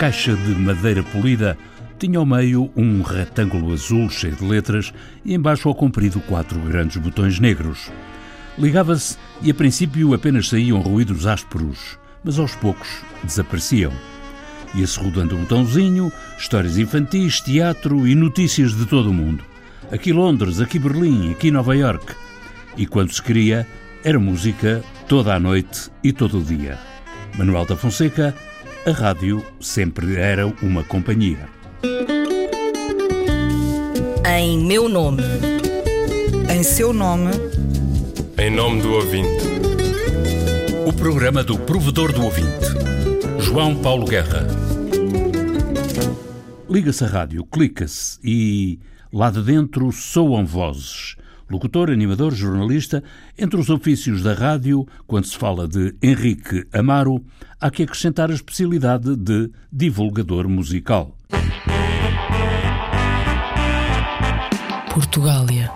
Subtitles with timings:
[0.00, 1.58] caixa de madeira polida
[1.98, 6.96] tinha ao meio um retângulo azul cheio de letras e embaixo ao comprido quatro grandes
[6.96, 7.90] botões negros.
[8.58, 12.88] Ligava-se e a princípio apenas saíam ruídos ásperos, mas aos poucos
[13.22, 13.92] desapareciam.
[14.74, 19.44] Ia-se rodando um botãozinho, histórias infantis, teatro e notícias de todo o mundo.
[19.92, 22.14] Aqui Londres, aqui Berlim, aqui Nova York.
[22.74, 23.66] E quando se queria,
[24.02, 26.78] era música toda a noite e todo o dia.
[27.36, 28.34] Manuel da Fonseca,
[28.86, 31.48] a rádio sempre era uma companhia.
[34.26, 35.22] Em meu nome.
[36.50, 37.30] Em seu nome.
[38.38, 39.44] Em nome do ouvinte.
[40.86, 42.66] O programa do provedor do ouvinte.
[43.38, 44.46] João Paulo Guerra.
[46.68, 48.78] Liga-se a rádio, clica-se e
[49.12, 51.16] lá de dentro soam vozes.
[51.50, 53.02] Locutor, animador, jornalista,
[53.36, 57.24] entre os ofícios da rádio, quando se fala de Henrique Amaro,
[57.60, 61.16] há que acrescentar a especialidade de divulgador musical.
[64.94, 65.72] Portugália.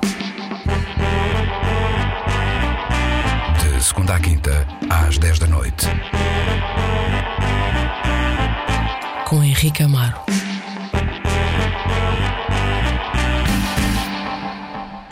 [3.60, 5.86] De segunda à quinta, às 10 da noite.
[9.26, 10.24] Com Henrique Amaro.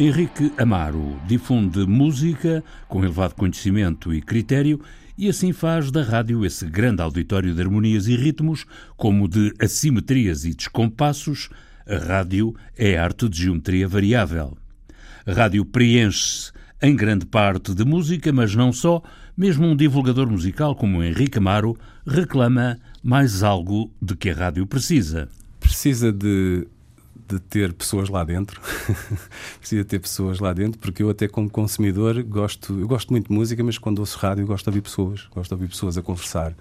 [0.00, 4.80] Henrique Amaro difunde música com elevado conhecimento e critério
[5.18, 8.64] e assim faz da rádio esse grande auditório de harmonias e ritmos,
[8.96, 11.50] como de assimetrias e descompassos.
[11.86, 14.56] A rádio é arte de geometria variável.
[15.26, 19.02] A rádio preenche-se em grande parte de música, mas não só.
[19.36, 21.76] Mesmo um divulgador musical como Henrique Amaro
[22.06, 25.28] reclama mais algo de que a rádio precisa.
[25.60, 26.66] Precisa de
[27.34, 28.60] de ter pessoas lá dentro.
[29.58, 33.34] Precisa ter pessoas lá dentro, porque eu até como consumidor gosto, eu gosto muito de
[33.34, 36.54] música, mas quando ouço rádio gosto de ouvir pessoas, gosto de ouvir pessoas a conversar,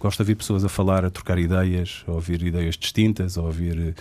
[0.00, 3.78] gosto de ouvir pessoas a falar, a trocar ideias, a ouvir ideias distintas, a ouvir
[3.78, 3.94] eh,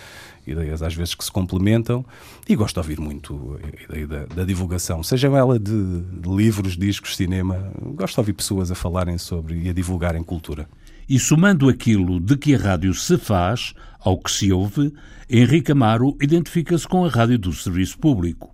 [0.45, 2.05] ideias às vezes que se complementam
[2.47, 6.77] e gosto de ouvir muito a ideia da, da divulgação, seja ela de, de livros,
[6.77, 10.67] discos, cinema, gosto de ouvir pessoas a falarem sobre e a divulgarem cultura.
[11.09, 14.94] E somando aquilo de que a rádio se faz ao que se ouve,
[15.29, 18.53] Henrique Amaro identifica-se com a rádio do serviço público.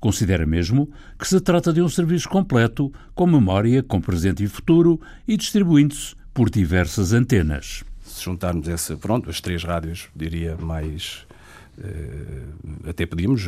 [0.00, 4.98] Considera mesmo que se trata de um serviço completo, com memória, com presente e futuro
[5.28, 7.84] e distribuindo-se por diversas antenas.
[8.02, 11.26] Se juntarmos essa, pronto, as três rádios, diria mais.
[11.78, 13.42] Uh, até podíamos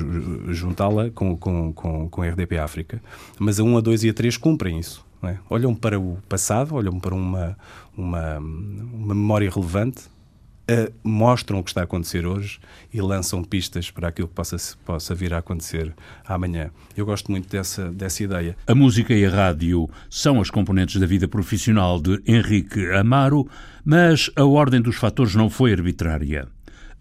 [0.49, 3.03] juntá-la com, com, com, com a RDP África,
[3.39, 5.05] mas a 1, a 2 e a 3 cumprem isso.
[5.23, 5.37] É?
[5.49, 7.57] Olham para o passado, olham para uma,
[7.97, 10.03] uma, uma memória relevante,
[10.69, 12.59] uh, mostram o que está a acontecer hoje
[12.93, 15.95] e lançam pistas para aquilo que possa, possa vir a acontecer
[16.27, 16.71] amanhã.
[16.97, 18.57] Eu gosto muito dessa, dessa ideia.
[18.67, 23.49] A música e a rádio são as componentes da vida profissional de Henrique Amaro,
[23.85, 26.49] mas a ordem dos fatores não foi arbitrária.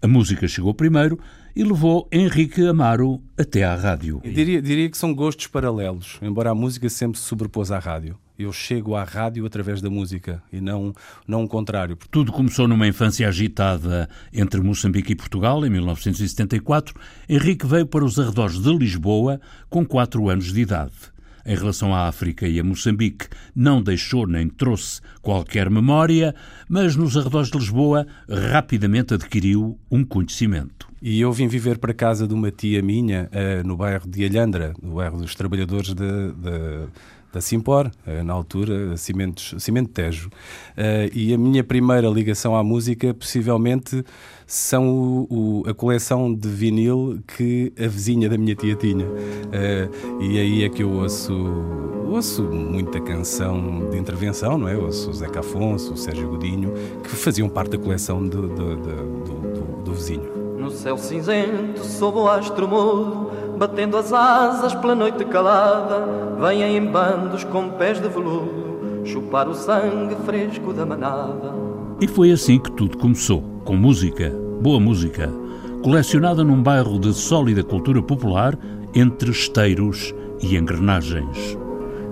[0.00, 1.18] A música chegou primeiro
[1.54, 4.20] e levou Henrique Amaro até à rádio.
[4.24, 8.18] Eu diria, diria que são gostos paralelos, embora a música sempre se sobrepôs à rádio.
[8.38, 10.92] Eu chego à rádio através da música e não,
[11.28, 11.96] não o contrário.
[12.10, 16.98] Tudo começou numa infância agitada entre Moçambique e Portugal, em 1974.
[17.28, 21.12] Henrique veio para os arredores de Lisboa com 4 anos de idade
[21.44, 26.34] em relação à África e a Moçambique não deixou nem trouxe qualquer memória,
[26.68, 30.91] mas nos arredores de Lisboa rapidamente adquiriu um conhecimento.
[31.04, 34.72] E eu vim viver para casa de uma tia minha, uh, no bairro de Alhandra,
[34.80, 36.86] no bairro dos trabalhadores de, de
[37.32, 40.28] da Simpor, uh, na altura, Cimentos, Cimento Tejo.
[40.28, 44.04] Uh, e a minha primeira ligação à música, possivelmente,
[44.46, 49.06] são o, o, a coleção de vinil que a vizinha da minha tia tinha.
[49.06, 51.32] Uh, e aí é que eu ouço,
[52.06, 54.76] ouço muita canção de intervenção, não é?
[54.76, 59.82] Ouço o Zeca Afonso, o Sérgio Godinho, que faziam parte da coleção de, do, do,
[59.84, 60.41] do vizinho.
[60.62, 66.06] No céu cinzento, sob o astro mudo, batendo as asas pela noite calada,
[66.38, 71.52] vêm em bandos com pés de veludo, chupar o sangue fresco da manada.
[72.00, 75.28] E foi assim que tudo começou, com música, boa música,
[75.82, 78.56] colecionada num bairro de sólida cultura popular,
[78.94, 81.58] entre esteiros e engrenagens.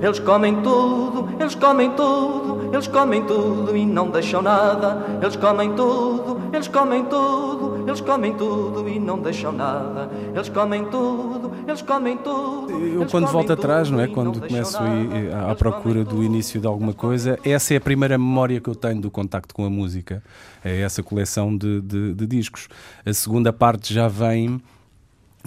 [0.03, 5.19] Eles comem tudo, eles comem tudo, eles comem tudo e não deixam nada.
[5.21, 7.60] Eles comem tudo, eles comem tudo,
[7.91, 10.09] eles comem tudo e não deixam nada.
[10.35, 12.71] Eles comem tudo, eles comem tudo.
[12.73, 14.07] Eu quando volto atrás, não é?
[14.07, 18.17] Quando começo a ir à procura do início de alguma coisa, essa é a primeira
[18.17, 20.23] memória que eu tenho do contacto com a música.
[20.65, 22.69] É essa coleção de, de, de discos.
[23.05, 24.61] A segunda parte já vem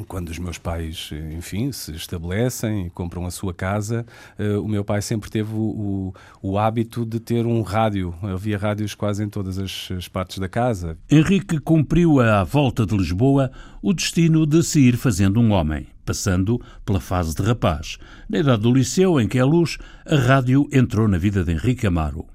[0.07, 4.05] quando os meus pais, enfim, se estabelecem e compram a sua casa,
[4.39, 8.13] uh, o meu pai sempre teve o, o, o, hábito de ter um rádio.
[8.23, 10.97] Havia rádios quase em todas as, as, partes da casa.
[11.09, 13.51] Henrique cumpriu à volta de Lisboa
[13.81, 17.99] o destino de se ir fazendo um homem, passando pela fase de rapaz.
[18.27, 21.85] Na idade do liceu, em que é luz, a rádio entrou na vida de Henrique
[21.85, 22.25] Amaro.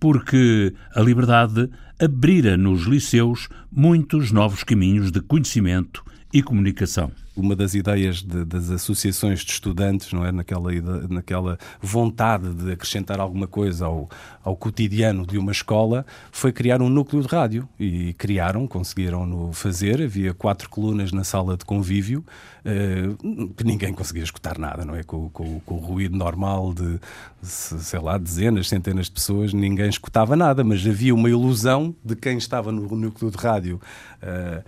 [0.00, 1.70] Porque a liberdade
[2.02, 7.12] abrira nos liceus muitos novos caminhos de conhecimento e comunicação.
[7.34, 10.70] Uma das ideias de, das associações de estudantes, não é, naquela,
[11.08, 14.08] naquela vontade de acrescentar alguma coisa ao,
[14.42, 19.52] ao cotidiano de uma escola, foi criar um núcleo de rádio e criaram, conseguiram no
[19.52, 20.02] fazer.
[20.02, 22.24] Havia quatro colunas na sala de convívio
[22.66, 26.98] uh, que ninguém conseguia escutar nada, não é, com, com, com o ruído normal de,
[27.42, 32.38] sei lá, dezenas, centenas de pessoas, ninguém escutava nada, mas havia uma ilusão de quem
[32.38, 33.80] estava no núcleo de rádio.
[34.22, 34.62] Uh,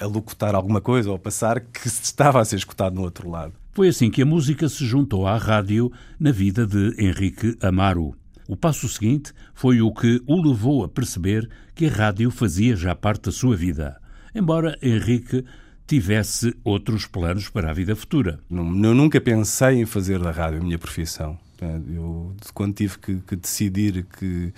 [0.00, 3.52] a locutar alguma coisa ou a passar que estava a ser escutado no outro lado.
[3.72, 8.14] Foi assim que a música se juntou à rádio na vida de Henrique Amaro.
[8.48, 12.94] O passo seguinte foi o que o levou a perceber que a rádio fazia já
[12.94, 14.00] parte da sua vida,
[14.34, 15.44] embora Henrique
[15.86, 18.40] tivesse outros planos para a vida futura.
[18.50, 21.38] Eu nunca pensei em fazer da rádio a minha profissão.
[21.60, 24.52] Eu, quando tive que, que decidir que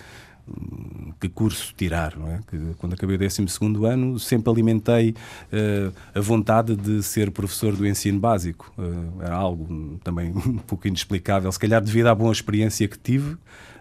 [1.20, 2.40] que curso tirar, não é?
[2.46, 3.46] Que, quando acabei o 12
[3.86, 8.72] ano, sempre alimentei uh, a vontade de ser professor do ensino básico.
[8.78, 13.36] Uh, era algo também um pouco inexplicável, se calhar devido à boa experiência que tive,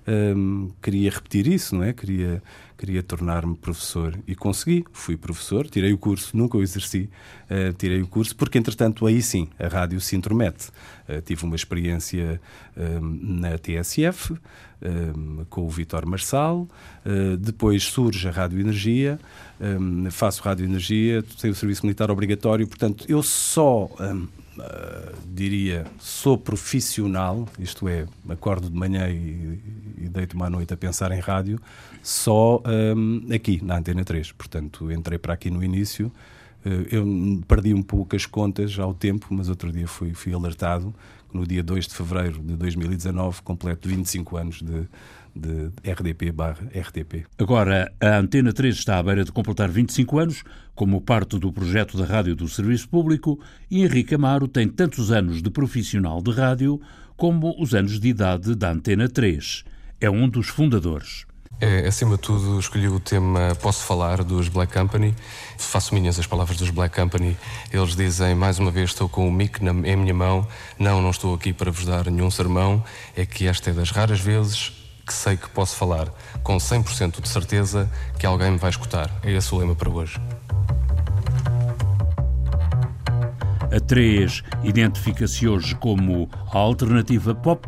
[0.10, 1.94] um, queria repetir isso, não é?
[1.94, 2.42] Queria,
[2.78, 4.84] queria tornar-me professor e consegui.
[4.92, 7.10] Fui professor, tirei o curso, nunca o exerci,
[7.46, 10.70] uh, tirei o curso, porque entretanto aí sim a rádio se intromete.
[11.08, 12.42] Uh, tive uma experiência
[12.76, 14.34] um, na TSF
[14.82, 16.68] um, com o Vitor Marçal,
[17.06, 19.20] uh, depois surge a Rádio Energia,
[20.10, 24.28] faço Rádio Energia, tenho o serviço militar obrigatório, portanto eu só uh,
[25.28, 29.60] diria, sou profissional, isto é, acordo de manhã e,
[30.10, 31.60] e deito-me à noite a pensar em rádio,
[32.02, 34.32] só um, aqui, na Antena 3.
[34.32, 36.12] Portanto, entrei para aqui no início.
[36.66, 40.94] Uh, eu perdi um pouco as contas ao tempo, mas outro dia fui, fui alertado
[41.30, 44.88] que no dia 2 de fevereiro de 2019 completo 25 anos de,
[45.36, 47.28] de RDP barra RTP.
[47.38, 51.98] Agora, a Antena 3 está à beira de completar 25 anos, como parte do projeto
[51.98, 53.40] da Rádio do Serviço Público,
[53.70, 56.82] e Henrique Amaro tem tantos anos de profissional de rádio
[57.16, 59.66] como os anos de idade da Antena 3.
[60.02, 61.26] É um dos fundadores.
[61.60, 65.14] É, acima de tudo, escolhi o tema Posso Falar dos Black Company.
[65.58, 67.36] Faço minhas as palavras dos Black Company.
[67.70, 70.48] Eles dizem, mais uma vez, estou com o mic na, em minha mão.
[70.80, 72.82] Não, não estou aqui para vos dar nenhum sermão.
[73.14, 74.72] É que esta é das raras vezes
[75.06, 76.08] que sei que posso falar
[76.44, 79.12] com 100% de certeza que alguém me vai escutar.
[79.22, 80.18] É esse o lema para hoje.
[83.76, 87.68] A 3 identifica-se hoje como a alternativa pop,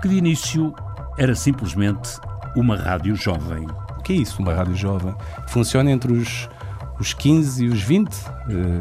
[0.00, 0.74] que de início
[1.22, 2.18] era simplesmente
[2.56, 3.64] uma rádio jovem.
[3.96, 5.14] O que é isso, uma rádio jovem?
[5.46, 6.48] Funciona entre os,
[6.98, 8.10] os 15 e os 20?
[8.10, 8.80] Eh,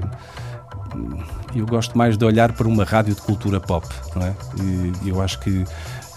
[1.55, 4.33] eu gosto mais de olhar para uma rádio de cultura pop, não é?
[5.03, 5.63] E eu acho que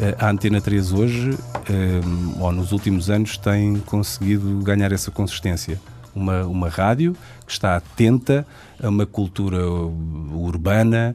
[0.01, 1.39] eh, a Antena 3 hoje,
[1.69, 2.01] eh,
[2.41, 5.79] ou nos últimos anos, tem conseguido ganhar essa consistência.
[6.15, 7.15] Uma, uma rádio
[7.47, 8.47] que está atenta
[8.83, 11.15] a uma cultura urbana,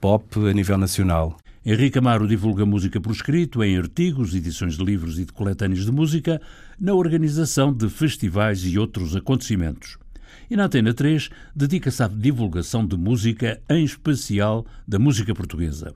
[0.00, 1.36] pop a nível nacional.
[1.66, 5.90] Henrique Amaro divulga música por escrito, em artigos, edições de livros e de coletâneos de
[5.90, 6.40] música,
[6.78, 9.98] na organização de festivais e outros acontecimentos.
[10.48, 15.94] E na Antena 3 dedica-se à divulgação de música, em especial da música portuguesa.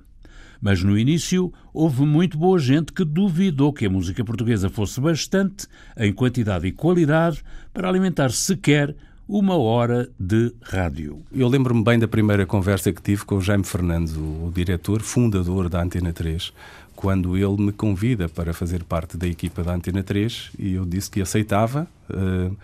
[0.60, 5.66] Mas no início houve muito boa gente que duvidou que a música portuguesa fosse bastante,
[5.96, 7.42] em quantidade e qualidade,
[7.72, 8.94] para alimentar sequer
[9.32, 11.22] uma hora de rádio.
[11.32, 15.70] Eu lembro-me bem da primeira conversa que tive com o Jaime Fernandes, o, diretor, fundador
[15.70, 16.52] da Antena 3,
[16.94, 21.10] quando ele me convida para fazer parte da equipa da Antena 3 e eu disse
[21.10, 21.88] que aceitava.
[22.10, 22.54] Uh,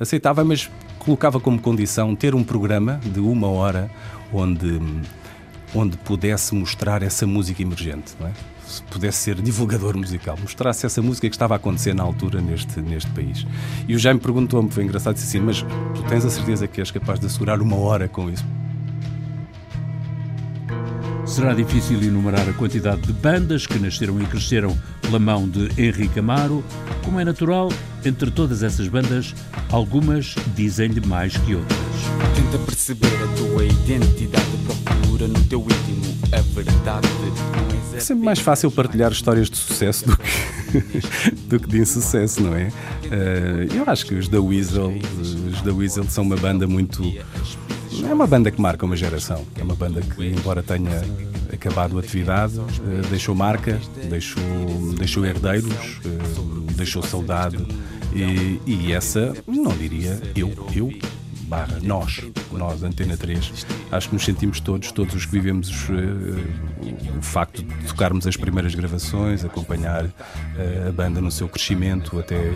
[0.00, 3.90] aceitava, mas colocava como condição ter um programa de uma hora
[4.32, 4.80] onde
[5.74, 8.32] onde pudesse mostrar essa música emergente, não é?
[8.74, 12.80] Se pudesse ser divulgador musical, mostrasse essa música que estava a acontecer na altura neste,
[12.80, 13.46] neste país.
[13.86, 16.90] E o Jaime perguntou-me, foi engraçado, disse assim: Mas tu tens a certeza que és
[16.90, 18.44] capaz de assegurar uma hora com isso?
[21.24, 26.18] Será difícil enumerar a quantidade de bandas que nasceram e cresceram pela mão de Henrique
[26.18, 26.64] Amaro.
[27.04, 27.68] Como é natural,
[28.04, 29.36] entre todas essas bandas,
[29.70, 31.78] algumas dizem-lhe mais que outras.
[32.34, 37.63] Tenta perceber a tua identidade, procura no teu íntimo a verdade.
[37.94, 42.54] É sempre mais fácil partilhar histórias de sucesso do que, do que de insucesso, não
[42.54, 42.68] é?
[43.04, 47.02] Uh, eu acho que os da Weasel, os da Weasel são uma banda muito
[48.02, 49.44] é uma banda que marca uma geração.
[49.58, 51.02] É uma banda que, embora tenha
[51.52, 54.42] acabado a atividade, eh, deixou marca, deixou,
[54.98, 55.72] deixou herdeiros,
[56.04, 57.64] eh, deixou saudade.
[58.12, 60.92] E, e essa, não diria eu, eu
[61.54, 62.20] barra nós,
[62.50, 67.62] nós, Antena 3, acho que nos sentimos todos, todos os que vivemos uh, o facto
[67.62, 72.52] de tocarmos as primeiras gravações, acompanhar uh, a banda no seu crescimento até,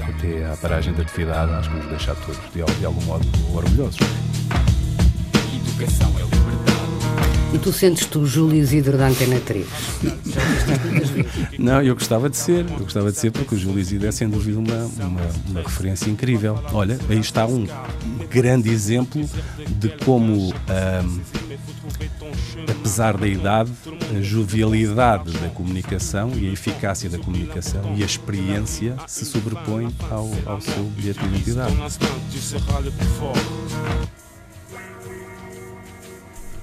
[0.00, 3.98] até à paragem da atividade, acho que nos deixa todos de, de algum modo orgulhosos.
[5.54, 6.21] Educação é
[7.58, 9.66] tu sentes-te o Júlio Isidro da Antena 3?
[11.58, 14.28] Não, eu gostava de ser, eu gostava de ser porque o Júlio Isidro é sem
[14.28, 16.58] dúvida uma, uma, uma referência incrível.
[16.72, 17.66] Olha, aí está um
[18.30, 19.28] grande exemplo
[19.68, 21.20] de como, um,
[22.70, 23.70] apesar da idade,
[24.16, 30.30] a jovialidade da comunicação e a eficácia da comunicação e a experiência se sobrepõem ao,
[30.46, 31.74] ao seu bilhete de identidade.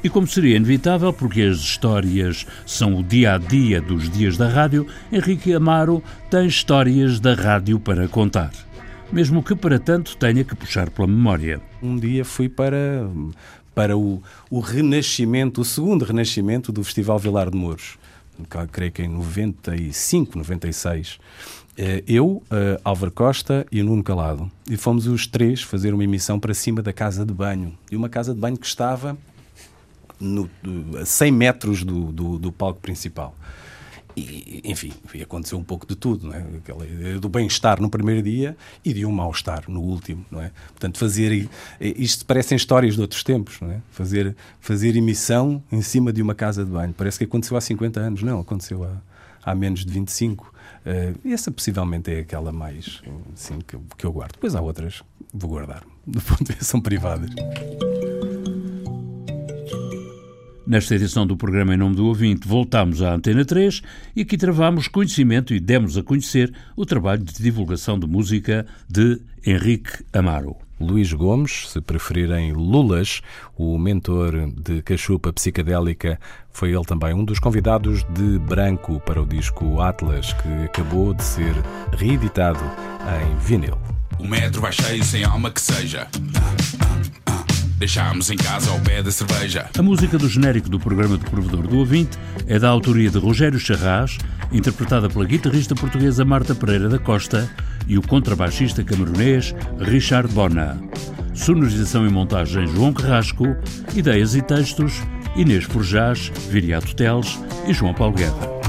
[0.02, 4.48] E como seria inevitável, porque as histórias são o dia a dia dos dias da
[4.48, 8.54] rádio, Henrique Amaro tem histórias da rádio para contar.
[9.12, 11.60] Mesmo que para tanto tenha que puxar pela memória.
[11.84, 13.10] Um dia fui para,
[13.76, 17.98] para o, o renascimento, o segundo renascimento do Festival Vilar de Mouros.
[18.72, 21.20] Creio que em 95, 96
[21.78, 24.50] eh, eu, eh, Álvaro Costa e Nuno Calado.
[24.70, 27.78] E fomos os três fazer uma emissão para cima da casa de banho.
[27.92, 29.18] E uma casa de banho que estava
[30.20, 30.50] no,
[31.00, 33.36] a 100 metros do, do, do palco principal.
[34.16, 36.44] E, enfim, aconteceu um pouco de tudo, não é?
[36.58, 40.52] Aquela ideia do bem-estar no primeiro dia e de um mal-estar no último, não é?
[40.70, 41.50] Portanto, fazer
[41.80, 43.82] isto parecem histórias de outros tempos, não é?
[43.92, 48.00] Fazer fazer emissão em cima de uma casa de banho, parece que aconteceu há 50
[48.00, 48.98] anos, não, aconteceu há,
[49.44, 50.54] há menos de 25.
[50.80, 53.02] Uh, e essa possivelmente é aquela mais
[53.34, 54.34] assim, que, que eu guardo.
[54.34, 57.30] Depois há outras, vou guardar, do ponto de vista são privadas.
[60.70, 63.82] Nesta edição do programa Em Nome do Ouvinte, voltámos à Antena 3
[64.16, 69.20] e aqui travamos conhecimento e demos a conhecer o trabalho de divulgação de música de
[69.44, 70.56] Henrique Amaro.
[70.80, 73.24] Luís Gomes, se preferirem Lulas,
[73.58, 76.20] o mentor de cachupa psicadélica,
[76.52, 81.24] foi ele também um dos convidados de Branco para o disco Atlas, que acabou de
[81.24, 81.56] ser
[81.98, 82.64] reeditado
[83.24, 83.80] em vinil.
[84.20, 86.08] O metro vai cheio sem alma que seja.
[87.80, 89.70] Deixámos em casa ao pé da cerveja.
[89.78, 93.58] A música do genérico do programa do Provedor do Ouvinte é da autoria de Rogério
[93.58, 94.18] Charras,
[94.52, 97.50] interpretada pela guitarrista portuguesa Marta Pereira da Costa
[97.88, 100.78] e o contrabaixista camerunês Richard Bona.
[101.34, 103.46] Sonorização e montagem João Carrasco,
[103.96, 105.02] ideias e textos
[105.38, 108.60] Inês Forjás, Viriato Teles e João Paulo Guerra.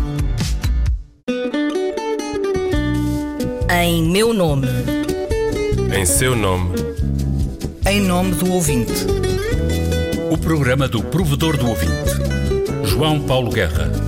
[3.82, 4.68] Em meu nome.
[5.92, 6.99] Em seu nome
[7.90, 9.04] em nome do ouvinte.
[10.30, 12.12] O programa do provedor do ouvinte,
[12.84, 13.99] João Paulo Guerra.